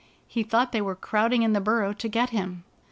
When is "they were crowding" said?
0.71-1.43